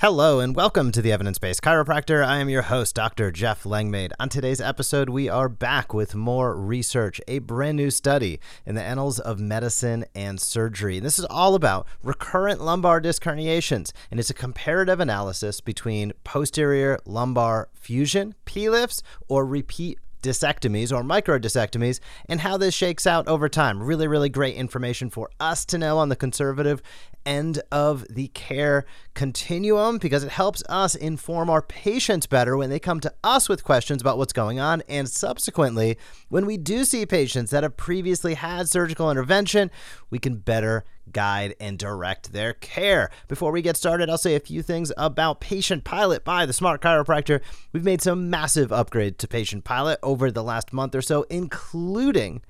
[0.00, 2.24] Hello and welcome to the Evidence Based Chiropractor.
[2.24, 3.32] I am your host, Dr.
[3.32, 4.12] Jeff Langmaid.
[4.20, 8.82] On today's episode, we are back with more research, a brand new study in the
[8.82, 11.00] Annals of Medicine and Surgery.
[11.00, 17.00] This is all about recurrent lumbar disc herniations, and it's a comparative analysis between posterior
[17.04, 23.82] lumbar fusion, PLIFs, or repeat discectomies or microdiscectomies and how this shakes out over time.
[23.82, 26.82] Really, really great information for us to know on the conservative
[27.28, 32.80] end of the care continuum because it helps us inform our patients better when they
[32.80, 34.82] come to us with questions about what's going on.
[34.88, 35.98] And subsequently,
[36.30, 39.70] when we do see patients that have previously had surgical intervention,
[40.08, 43.10] we can better guide and direct their care.
[43.28, 46.80] Before we get started, I'll say a few things about Patient Pilot by the Smart
[46.80, 47.40] Chiropractor.
[47.72, 52.40] We've made some massive upgrades to Patient Pilot over the last month or so, including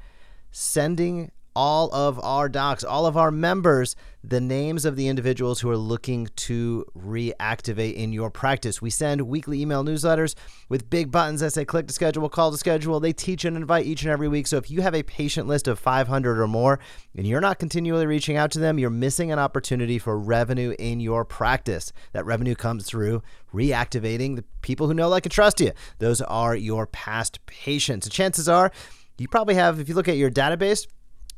[0.52, 5.68] sending all of our docs, all of our members, the names of the individuals who
[5.68, 8.80] are looking to reactivate in your practice.
[8.80, 10.36] We send weekly email newsletters
[10.68, 13.00] with big buttons that say click to schedule, call to schedule.
[13.00, 14.46] They teach and invite each and every week.
[14.46, 16.78] So if you have a patient list of 500 or more
[17.16, 21.00] and you're not continually reaching out to them, you're missing an opportunity for revenue in
[21.00, 21.92] your practice.
[22.12, 23.20] That revenue comes through
[23.52, 25.72] reactivating the people who know, like, and trust you.
[25.98, 28.06] Those are your past patients.
[28.06, 28.70] And chances are,
[29.18, 30.86] you probably have, if you look at your database,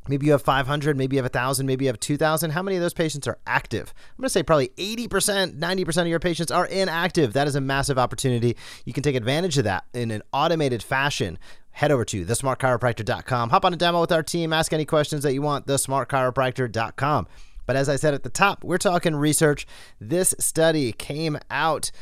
[0.09, 2.51] Maybe you have 500, maybe you have 1,000, maybe you have 2,000.
[2.51, 3.93] How many of those patients are active?
[3.97, 7.33] I'm going to say probably 80%, 90% of your patients are inactive.
[7.35, 8.57] That is a massive opportunity.
[8.85, 11.39] You can take advantage of that in an automated fashion.
[11.73, 13.51] Head over to thesmartchiropractor.com.
[13.51, 14.53] Hop on a demo with our team.
[14.53, 15.67] Ask any questions that you want.
[15.67, 17.29] Thesmartchiropractor.com.
[17.67, 19.67] But as I said at the top, we're talking research.
[20.01, 21.93] This study came out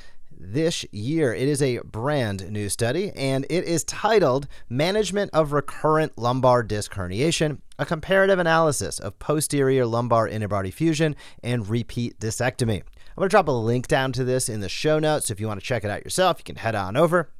[0.40, 1.34] this year.
[1.34, 6.92] It is a brand new study and it is titled Management of Recurrent Lumbar Disc
[6.94, 12.82] Herniation A Comparative Analysis of Posterior Lumbar Interbody Fusion and Repeat Discectomy.
[12.82, 15.26] I'm going to drop a link down to this in the show notes.
[15.26, 17.30] So if you want to check it out yourself, you can head on over.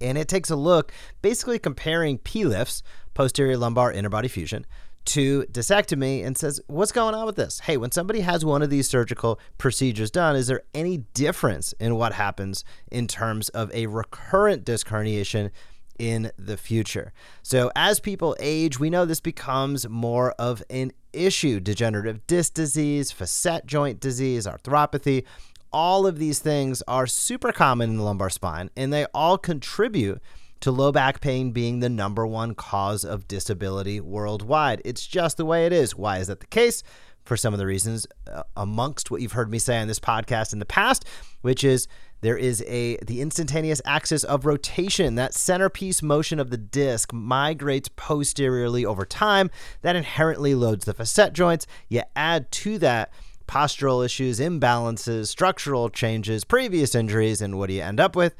[0.00, 0.92] And it takes a look
[1.22, 2.82] basically comparing PLIFs,
[3.14, 4.66] posterior lumbar interbody fusion,
[5.06, 7.60] to discectomy and says, What's going on with this?
[7.60, 11.96] Hey, when somebody has one of these surgical procedures done, is there any difference in
[11.96, 15.50] what happens in terms of a recurrent disc herniation?
[15.98, 17.12] in the future.
[17.42, 21.58] So, as people age, we know this becomes more of an issue.
[21.58, 25.24] Degenerative disc disease, facet joint disease, arthropathy,
[25.72, 30.20] all of these things are super common in the lumbar spine, and they all contribute
[30.60, 34.82] to low back pain being the number one cause of disability worldwide.
[34.84, 35.96] It's just the way it is.
[35.96, 36.82] Why is that the case?
[37.24, 40.54] For some of the reasons uh, amongst what you've heard me say on this podcast
[40.54, 41.04] in the past,
[41.42, 41.86] which is
[42.20, 47.88] there is a the instantaneous axis of rotation that centerpiece motion of the disc migrates
[47.96, 49.50] posteriorly over time
[49.82, 53.12] that inherently loads the facet joints you add to that
[53.46, 58.34] postural issues imbalances structural changes previous injuries and what do you end up with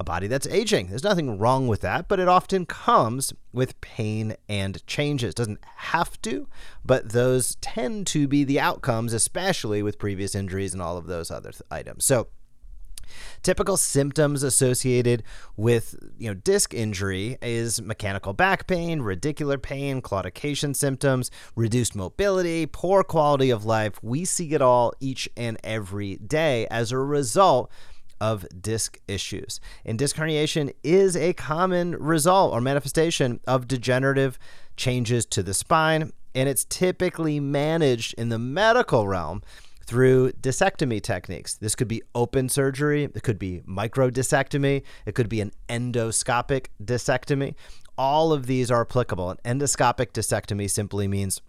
[0.00, 0.86] a body that's aging.
[0.86, 5.34] There's nothing wrong with that, but it often comes with pain and changes.
[5.34, 6.48] Doesn't have to,
[6.82, 11.30] but those tend to be the outcomes, especially with previous injuries and all of those
[11.30, 12.06] other th- items.
[12.06, 12.28] So,
[13.42, 15.22] Typical symptoms associated
[15.56, 22.66] with you know disc injury is mechanical back pain, radicular pain, claudication symptoms, reduced mobility,
[22.66, 24.02] poor quality of life.
[24.02, 27.70] We see it all each and every day as a result
[28.20, 29.60] of disc issues.
[29.84, 34.38] And disc herniation is a common result or manifestation of degenerative
[34.76, 39.42] changes to the spine, and it's typically managed in the medical realm
[39.84, 41.54] through discectomy techniques.
[41.54, 47.54] This could be open surgery, it could be microdiscectomy, it could be an endoscopic discectomy.
[47.98, 49.30] All of these are applicable.
[49.30, 51.42] An endoscopic discectomy simply means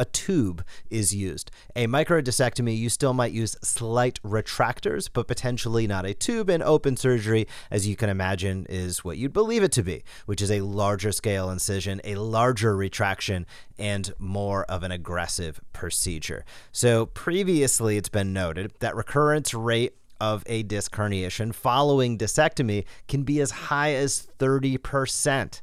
[0.00, 1.50] a tube is used.
[1.76, 6.48] A microdiscectomy, you still might use slight retractors, but potentially not a tube.
[6.48, 10.40] And open surgery, as you can imagine, is what you'd believe it to be, which
[10.40, 13.44] is a larger scale incision, a larger retraction,
[13.78, 16.46] and more of an aggressive procedure.
[16.72, 23.22] So previously, it's been noted that recurrence rate of a disc herniation following discectomy can
[23.22, 25.60] be as high as 30%.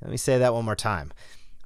[0.00, 1.12] Let me say that one more time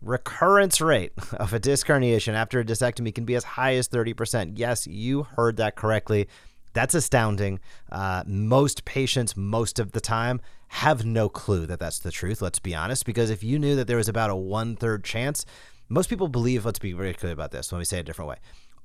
[0.03, 4.53] recurrence rate of a disc herniation after a discectomy can be as high as 30%.
[4.57, 6.29] Yes, you heard that correctly.
[6.73, 7.61] That's astounding.
[7.91, 12.59] Uh, most patients, most of the time, have no clue that that's the truth, let's
[12.59, 15.47] be honest, because if you knew that there was about a one third chance,
[15.89, 18.29] most people believe, let's be very clear about this, let me say it a different
[18.29, 18.37] way.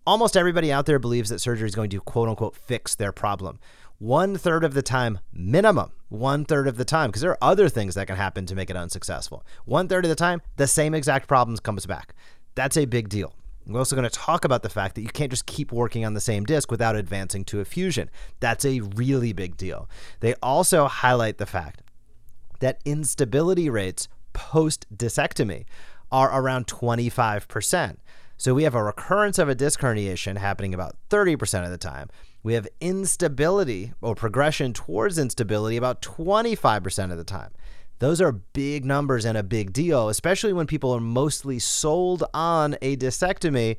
[0.05, 3.59] Almost everybody out there believes that surgery is going to quote unquote fix their problem.
[3.99, 7.67] one third of the time, minimum, one third of the time, because there are other
[7.67, 9.43] things that can happen to make it unsuccessful.
[9.65, 12.13] One third of the time, the same exact problems comes back.
[12.55, 13.33] That's a big deal.
[13.65, 16.13] We're also going to talk about the fact that you can't just keep working on
[16.13, 18.09] the same disk without advancing to a fusion.
[18.39, 19.89] That's a really big deal.
[20.19, 21.81] They also highlight the fact
[22.59, 25.65] that instability rates post discectomy
[26.11, 27.97] are around 25%.
[28.37, 32.09] So we have a recurrence of a disc herniation happening about 30% of the time.
[32.43, 37.51] We have instability or progression towards instability about 25% of the time.
[37.99, 42.75] Those are big numbers and a big deal, especially when people are mostly sold on
[42.81, 43.77] a discectomy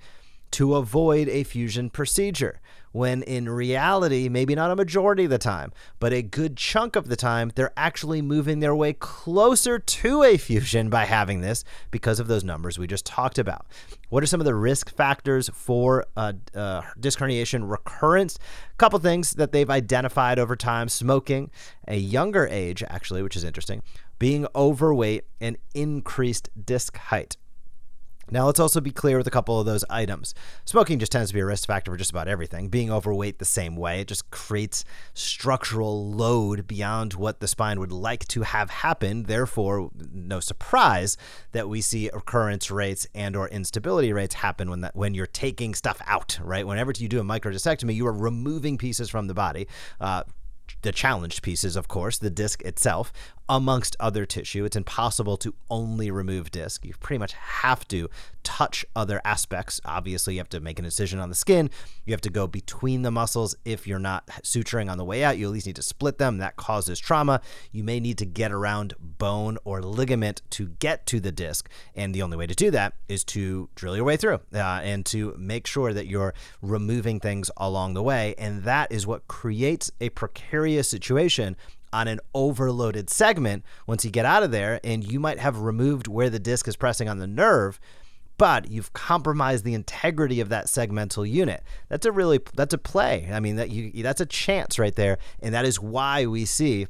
[0.55, 2.61] to avoid a fusion procedure
[2.95, 7.09] when in reality, maybe not a majority of the time, but a good chunk of
[7.09, 12.21] the time, they're actually moving their way closer to a fusion by having this because
[12.21, 13.67] of those numbers we just talked about.
[14.11, 18.39] What are some of the risk factors for uh, uh, disc herniation recurrence?
[18.73, 21.51] A couple things that they've identified over time smoking,
[21.89, 23.83] a younger age, actually, which is interesting,
[24.21, 27.39] being overweight, and increased disc height.
[28.31, 30.35] Now, let's also be clear with a couple of those items.
[30.65, 32.69] Smoking just tends to be a risk factor for just about everything.
[32.69, 34.01] Being overweight, the same way.
[34.01, 39.25] It just creates structural load beyond what the spine would like to have happen.
[39.25, 41.17] Therefore, no surprise
[41.53, 45.75] that we see occurrence rates and or instability rates happen when that when you're taking
[45.75, 46.67] stuff out, right?
[46.67, 49.67] Whenever you do a microdiscectomy, you are removing pieces from the body.
[50.01, 50.25] Uh,
[50.83, 53.13] the challenged pieces, of course, the disc itself,
[53.49, 54.65] amongst other tissue.
[54.65, 56.85] It's impossible to only remove disc.
[56.85, 58.09] You pretty much have to
[58.43, 59.81] touch other aspects.
[59.85, 61.71] Obviously, you have to make an incision on the skin.
[62.05, 63.55] You have to go between the muscles.
[63.65, 66.39] If you're not suturing on the way out, you at least need to split them.
[66.39, 67.41] That causes trauma.
[67.73, 71.69] You may need to get around bone or ligament to get to the disc.
[71.95, 75.05] And the only way to do that is to drill your way through uh, and
[75.07, 78.35] to make sure that you're removing things along the way.
[78.39, 81.57] And that is what creates a precarious situation
[81.95, 86.09] on an overloaded segment once you get out of there, and you might have removed
[86.09, 87.79] where the disc is pressing on the nerve
[88.37, 91.63] but you've compromised the integrity of that segmental unit.
[91.89, 93.29] That's a really that's a play.
[93.33, 96.89] I mean that you that's a chance right there, and that is why we see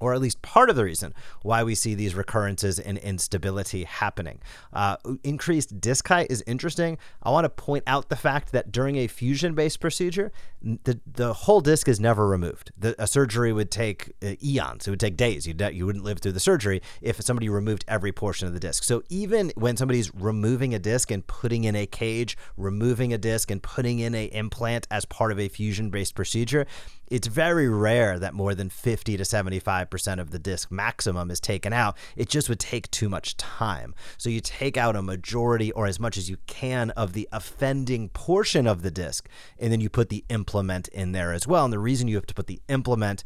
[0.00, 4.40] or at least part of the reason why we see these recurrences and instability happening.
[4.72, 6.98] Uh, increased disc height is interesting.
[7.22, 10.32] I want to point out the fact that during a fusion based procedure,
[10.62, 12.72] the, the whole disc is never removed.
[12.76, 15.46] The, a surgery would take uh, eons, it would take days.
[15.46, 18.82] You'd, you wouldn't live through the surgery if somebody removed every portion of the disc.
[18.82, 23.50] So even when somebody's removing a disc and putting in a cage, removing a disc
[23.50, 26.66] and putting in a implant as part of a fusion based procedure,
[27.08, 31.72] it's very rare that more than 50 to 75% of the disc maximum is taken
[31.72, 31.96] out.
[32.16, 33.94] It just would take too much time.
[34.16, 38.08] So you take out a majority or as much as you can of the offending
[38.08, 41.64] portion of the disc, and then you put the implement in there as well.
[41.64, 43.22] And the reason you have to put the implement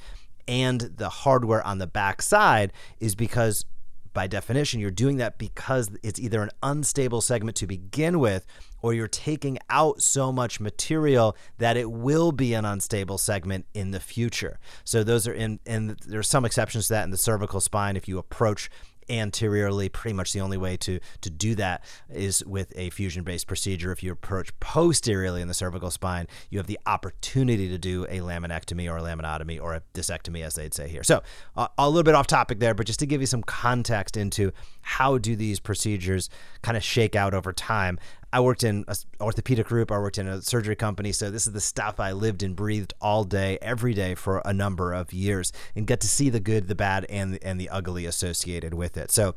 [0.46, 3.64] and the hardware on the back side is because
[4.12, 8.46] by definition, you're doing that because it's either an unstable segment to begin with,
[8.82, 13.90] or you're taking out so much material that it will be an unstable segment in
[13.90, 14.58] the future.
[14.84, 17.96] So those are in, and there's some exceptions to that in the cervical spine.
[17.96, 18.70] If you approach
[19.08, 19.88] anteriorly.
[19.88, 23.92] Pretty much the only way to to do that is with a fusion based procedure.
[23.92, 28.18] If you approach posteriorly in the cervical spine, you have the opportunity to do a
[28.18, 31.02] laminectomy or a laminotomy or a discectomy, as they'd say here.
[31.02, 31.22] So
[31.56, 34.52] uh, a little bit off topic there, but just to give you some context into
[34.82, 36.28] how do these procedures
[36.62, 37.98] kind of shake out over time.
[38.32, 39.90] I worked in an orthopedic group.
[39.90, 41.12] I worked in a surgery company.
[41.12, 44.52] So this is the stuff I lived and breathed all day, every day for a
[44.52, 48.06] number of years, and get to see the good, the bad, and and the ugly
[48.06, 49.10] associated with it.
[49.10, 49.34] So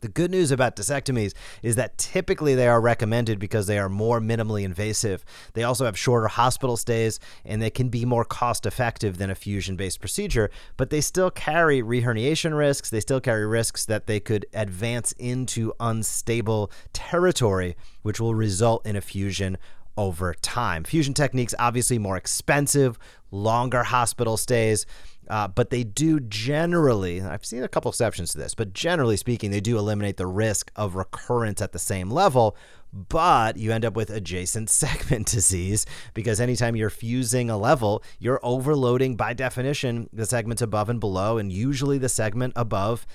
[0.00, 4.20] the good news about discectomies is that typically they are recommended because they are more
[4.20, 5.24] minimally invasive.
[5.54, 9.34] They also have shorter hospital stays and they can be more cost effective than a
[9.34, 12.90] fusion based procedure, but they still carry reherniation risks.
[12.90, 18.96] They still carry risks that they could advance into unstable territory, which will result in
[18.96, 19.56] a fusion
[19.96, 20.84] over time.
[20.84, 22.98] Fusion techniques obviously more expensive,
[23.30, 24.86] longer hospital stays.
[25.30, 29.52] Uh, but they do generally, I've seen a couple exceptions to this, but generally speaking,
[29.52, 32.56] they do eliminate the risk of recurrence at the same level.
[32.92, 38.40] But you end up with adjacent segment disease because anytime you're fusing a level, you're
[38.42, 41.38] overloading by definition the segments above and below.
[41.38, 43.06] And usually the segment above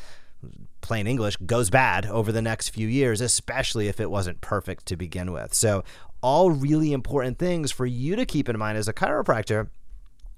[0.79, 4.95] plain English, goes bad over the next few years, especially if it wasn't perfect to
[4.95, 5.53] begin with.
[5.53, 5.84] So,
[6.22, 9.69] all really important things for you to keep in mind as a chiropractor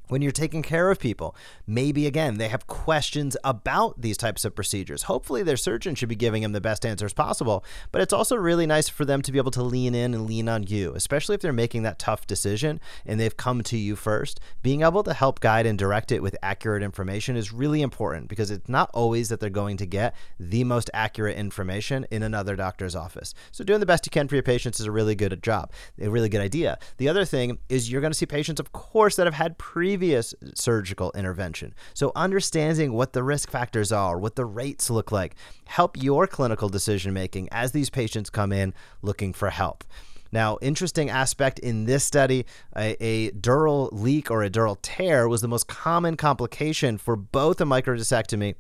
[0.08, 1.36] when you're taking care of people.
[1.66, 5.04] Maybe again, they have questions about these types of procedures.
[5.04, 8.66] Hopefully, their surgeon should be giving them the best answers possible, but it's also really
[8.66, 11.42] nice for them to be able to lean in and lean on you, especially if
[11.42, 14.40] they're making that tough decision and they've come to you first.
[14.64, 18.52] Being able to help guide and direct it with accurate information is really important because
[18.52, 22.96] it's not always that they're going to get the most accurate information in another doctor's
[22.96, 23.34] office.
[23.52, 26.10] So, doing the best you can for your patients is a really good job, a
[26.10, 26.80] really good idea.
[26.98, 29.97] The other thing is you're going to see patients, of course, that have had previous
[29.98, 31.74] previous surgical intervention.
[31.96, 35.34] So, understanding what the risk factors are, what the rates look like,
[35.66, 39.84] help your clinical decision making as these patients come in looking for help.
[40.32, 45.42] Now, interesting aspect in this study, a, a, dural leak or a dural tear was
[45.42, 48.54] the most common complication for both a microdiscectomy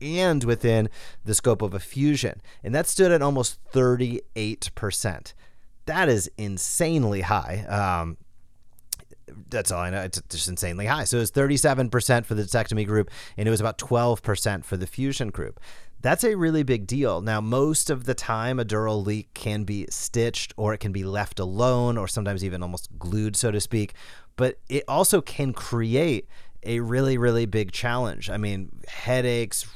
[0.00, 0.88] and within
[1.22, 5.34] the scope of a fusion, and that stood at almost 38%.
[5.84, 7.66] That is insanely high.
[7.68, 8.16] Um,
[9.48, 10.02] that's all I know.
[10.02, 11.04] It's just insanely high.
[11.04, 14.86] So it was 37% for the discectomy group, and it was about 12% for the
[14.86, 15.60] fusion group.
[16.00, 17.20] That's a really big deal.
[17.20, 21.02] Now, most of the time, a dural leak can be stitched or it can be
[21.02, 23.94] left alone or sometimes even almost glued, so to speak.
[24.36, 26.28] But it also can create
[26.64, 28.28] a really really big challenge.
[28.30, 29.66] I mean, headaches.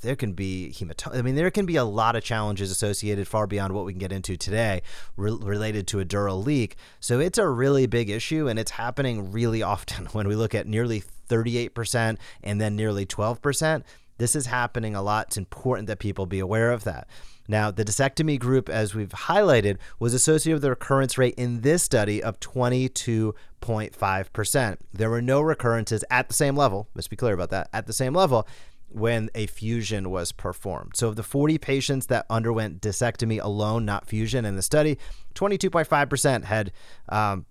[0.00, 1.18] There can be hematoma.
[1.18, 3.98] I mean, there can be a lot of challenges associated far beyond what we can
[3.98, 4.82] get into today
[5.16, 6.76] re- related to a dural leak.
[6.98, 10.06] So it's a really big issue, and it's happening really often.
[10.06, 13.82] When we look at nearly 38% and then nearly 12%,
[14.18, 15.28] this is happening a lot.
[15.28, 17.08] It's important that people be aware of that.
[17.50, 21.82] Now, the discectomy group, as we've highlighted, was associated with a recurrence rate in this
[21.82, 24.76] study of 22.5%.
[24.92, 27.92] There were no recurrences at the same level, let's be clear about that, at the
[27.92, 28.46] same level
[28.88, 30.96] when a fusion was performed.
[30.96, 34.96] So, of the 40 patients that underwent discectomy alone, not fusion, in the study,
[35.34, 36.70] 22.5% had
[37.08, 37.46] um,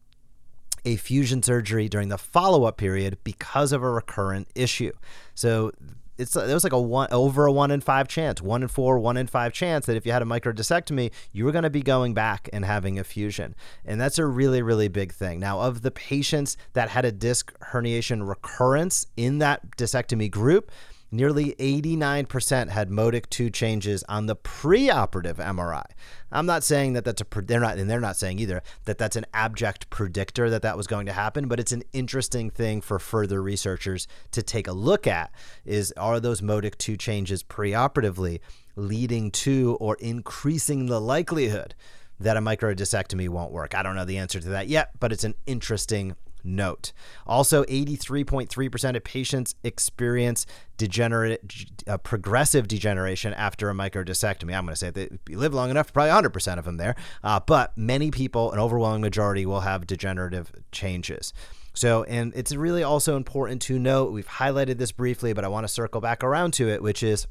[0.85, 4.93] a fusion surgery during the follow up period because of a recurrent issue.
[5.35, 5.73] So,
[6.19, 8.99] it's it was like a one over a one in five chance, one in four,
[8.99, 11.81] one in five chance that if you had a microdiscectomy, you were going to be
[11.81, 15.39] going back and having a fusion, and that's a really really big thing.
[15.39, 20.71] Now, of the patients that had a disc herniation recurrence in that discectomy group,
[21.11, 25.85] Nearly 89% had Modic 2 changes on the preoperative MRI.
[26.31, 29.15] I'm not saying that that's a they're not and they're not saying either that that's
[29.15, 32.99] an abject predictor that that was going to happen, but it's an interesting thing for
[32.99, 35.31] further researchers to take a look at
[35.65, 38.39] is are those Modic 2 changes preoperatively
[38.75, 41.73] leading to or increasing the likelihood
[42.19, 43.73] that a microdiscectomy won't work.
[43.73, 46.91] I don't know the answer to that yet, but it's an interesting note.
[47.25, 50.45] Also, 83.3% of patients experience
[50.77, 51.41] degenerate,
[51.87, 54.55] uh, progressive degeneration after a microdiscectomy.
[54.55, 56.95] I'm going to say that if you live long enough, probably 100% of them there.
[57.23, 61.33] Uh, but many people, an overwhelming majority, will have degenerative changes.
[61.73, 65.65] So, and it's really also important to note, we've highlighted this briefly, but I want
[65.65, 67.27] to circle back around to it, which is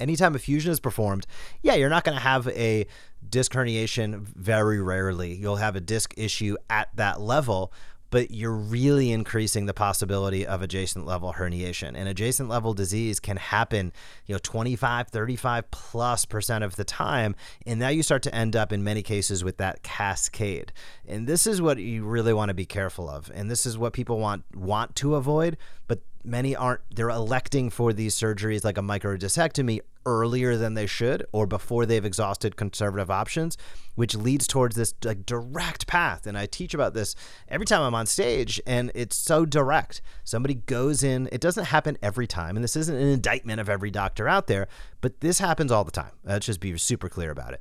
[0.00, 1.26] anytime a fusion is performed,
[1.62, 2.86] yeah, you're not going to have a
[3.28, 5.34] disc herniation very rarely.
[5.34, 7.72] You'll have a disc issue at that level,
[8.12, 11.94] but you're really increasing the possibility of adjacent level herniation.
[11.96, 13.90] And adjacent level disease can happen,
[14.26, 17.34] you know, 25, 35 plus percent of the time.
[17.66, 20.72] And now you start to end up in many cases with that cascade.
[21.08, 23.30] And this is what you really want to be careful of.
[23.34, 25.56] And this is what people want want to avoid,
[25.88, 31.24] but many aren't they're electing for these surgeries like a microdiscectomy earlier than they should
[31.32, 33.56] or before they've exhausted conservative options
[33.94, 36.26] which leads towards this like direct path.
[36.26, 37.14] And i teach about this
[37.48, 40.00] every time i'm on stage and it's so direct.
[40.24, 43.90] Somebody goes in it doesn't happen every time and this isn't an indictment of every
[43.90, 44.68] doctor out there
[45.00, 46.12] but this happens all the time.
[46.24, 47.60] Let's just be super clear about it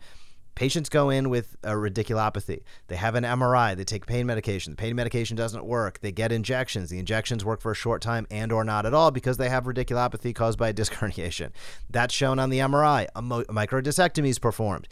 [0.56, 2.64] Patients go in with a radiculopathy.
[2.88, 3.76] They have an MRI.
[3.76, 4.74] They take pain medication.
[4.74, 6.00] The pain medication doesn't work.
[6.02, 6.90] They get injections.
[6.90, 9.64] The injections work for a short time and or not at all because they have
[9.64, 11.52] radiculopathy caused by a disc herniation.
[11.90, 13.08] That's shown on the MRI.
[13.16, 14.88] A, mo- a microdiscectomy is performed.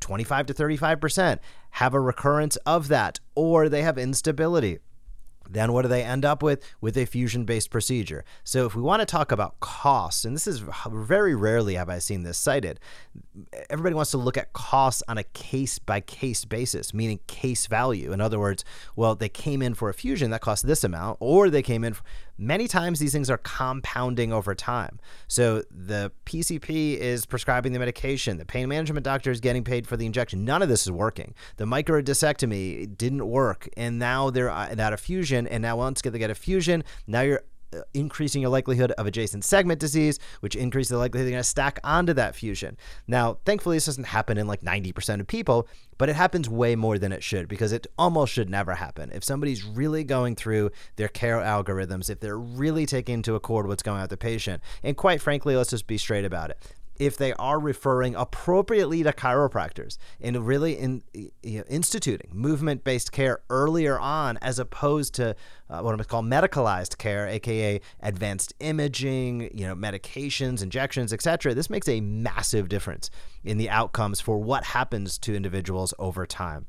[0.00, 1.38] 25 to 35%
[1.70, 4.78] have a recurrence of that, or they have instability
[5.50, 6.64] then what do they end up with?
[6.80, 8.24] With a fusion based procedure.
[8.44, 11.98] So if we want to talk about costs, and this is very rarely have I
[11.98, 12.80] seen this cited,
[13.68, 18.12] everybody wants to look at costs on a case by case basis, meaning case value.
[18.12, 18.64] In other words,
[18.96, 21.94] well, they came in for a fusion that cost this amount, or they came in.
[21.94, 22.02] For,
[22.40, 24.98] many times these things are compounding over time.
[25.28, 29.96] So the PCP is prescribing the medication, the pain management doctor is getting paid for
[29.96, 30.44] the injection.
[30.44, 31.34] None of this is working.
[31.58, 36.18] The microdiscectomy didn't work, and now they're uh, at a fusion, and now once they
[36.18, 37.42] get a fusion, now you're uh,
[37.94, 41.78] increasing your likelihood of adjacent segment disease, which increases the likelihood you're going to stack
[41.84, 42.76] onto that fusion.
[43.06, 46.98] Now, thankfully, this doesn't happen in like 90% of people, but it happens way more
[46.98, 49.10] than it should because it almost should never happen.
[49.12, 53.82] If somebody's really going through their care algorithms, if they're really taking into accord what's
[53.82, 56.58] going on with the patient, and quite frankly, let's just be straight about it
[57.00, 63.10] if they are referring appropriately to chiropractors and really in, you know, instituting movement based
[63.10, 65.34] care earlier on as opposed to
[65.70, 71.54] uh, what I'm call medicalized care, aka advanced imaging, you know, medications, injections, etc.
[71.54, 73.10] This makes a massive difference
[73.42, 76.66] in the outcomes for what happens to individuals over time.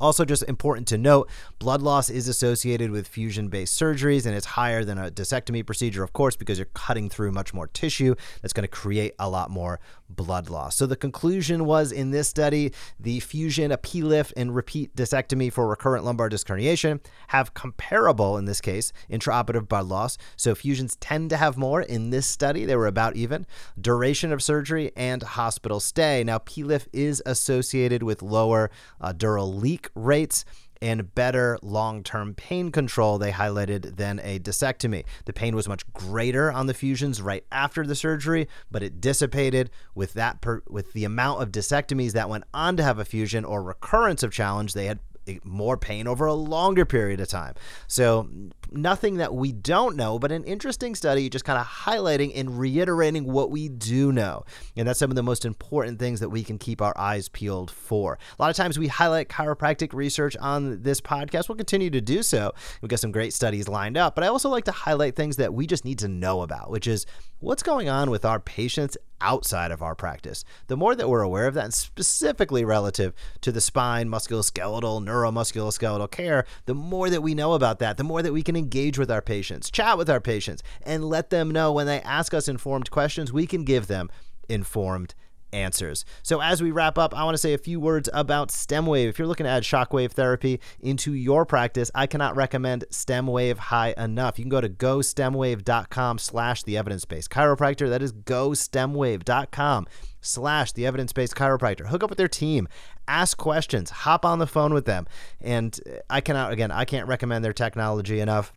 [0.00, 1.28] Also, just important to note,
[1.58, 6.02] blood loss is associated with fusion based surgeries and it's higher than a discectomy procedure,
[6.02, 8.14] of course, because you're cutting through much more tissue.
[8.42, 10.76] That's going to create a lot more blood loss.
[10.76, 15.66] So, the conclusion was in this study the fusion, a PLIF, and repeat discectomy for
[15.66, 20.18] recurrent lumbar disc herniation have comparable, in this case, intraoperative blood loss.
[20.36, 21.82] So, fusions tend to have more.
[21.82, 23.46] In this study, they were about even.
[23.80, 26.24] Duration of surgery and hospital stay.
[26.24, 30.44] Now, PLIF is associated with lower uh, dural leak rates
[30.80, 35.04] and better long term pain control, they highlighted, than a discectomy.
[35.24, 39.70] The pain was much greater on the fusions right after the surgery, but it dissipated
[39.94, 43.44] with that per, with the amount of discectomies that went on to have a fusion
[43.44, 44.72] or recurrence of challenge.
[44.74, 47.54] They had eh, more pain over a longer period of time.
[47.86, 48.28] So,
[48.72, 53.24] nothing that we don't know, but an interesting study just kind of highlighting and reiterating
[53.24, 54.44] what we do know.
[54.76, 57.70] And that's some of the most important things that we can keep our eyes peeled
[57.70, 58.18] for.
[58.38, 61.48] A lot of times we highlight chiropractic research on this podcast.
[61.48, 62.52] We'll continue to do so.
[62.80, 65.54] We've got some great studies lined up, but I also like to highlight things that
[65.54, 67.06] we just need to know about, which is
[67.40, 70.44] what's going on with our patients outside of our practice.
[70.68, 76.10] The more that we're aware of that, and specifically relative to the spine, musculoskeletal, neuromusculoskeletal
[76.10, 79.10] care, the more that we know about that, the more that we can engage with
[79.10, 82.90] our patients, chat with our patients, and let them know when they ask us informed
[82.90, 84.10] questions, we can give them
[84.48, 85.14] informed
[85.52, 86.04] answers.
[86.22, 89.08] So as we wrap up, I want to say a few words about StemWave.
[89.08, 93.94] If you're looking to add shockwave therapy into your practice, I cannot recommend StemWave high
[93.96, 94.38] enough.
[94.38, 97.88] You can go to gostemwave.com slash the evidence-based chiropractor.
[97.88, 99.86] That is gostemwave.com
[100.20, 101.86] slash the evidence-based chiropractor.
[101.86, 102.68] Hook up with their team,
[103.08, 105.06] ask questions, hop on the phone with them.
[105.40, 108.52] And I cannot, again, I can't recommend their technology enough.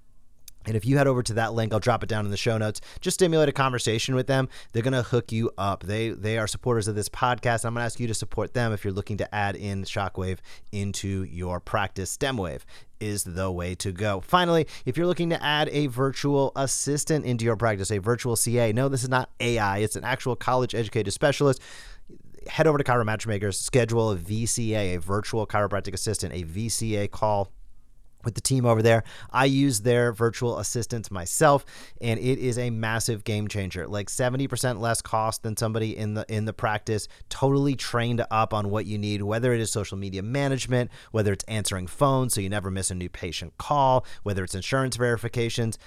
[0.66, 2.58] And if you head over to that link, I'll drop it down in the show
[2.58, 2.82] notes.
[3.00, 4.48] Just stimulate a conversation with them.
[4.72, 5.84] They're going to hook you up.
[5.84, 7.66] They they are supporters of this podcast.
[7.66, 10.38] I'm going to ask you to support them if you're looking to add in Shockwave
[10.72, 12.16] into your practice.
[12.16, 12.62] StemWave
[13.00, 14.22] is the way to go.
[14.22, 18.72] Finally, if you're looking to add a virtual assistant into your practice, a virtual CA,
[18.72, 19.80] no, this is not AI.
[19.80, 21.60] It's an actual college educated specialist
[22.48, 27.52] head over to Chiro Matchmakers, schedule a VCA, a virtual chiropractic assistant, a VCA call
[28.24, 29.04] with the team over there.
[29.32, 31.66] I use their virtual assistants myself
[32.02, 33.88] and it is a massive game changer.
[33.88, 38.70] Like 70% less cost than somebody in the in the practice, totally trained up on
[38.70, 42.50] what you need, whether it is social media management, whether it's answering phones so you
[42.50, 45.78] never miss a new patient call, whether it's insurance verifications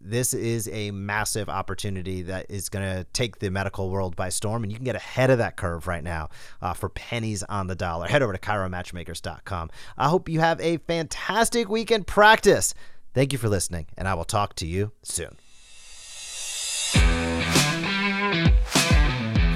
[0.00, 4.62] this is a massive opportunity that is going to take the medical world by storm,
[4.62, 6.28] and you can get ahead of that curve right now
[6.62, 8.06] uh, for pennies on the dollar.
[8.06, 9.70] Head over to chiromatchmakers.com.
[9.96, 12.74] I hope you have a fantastic weekend practice.
[13.14, 15.36] Thank you for listening, and I will talk to you soon.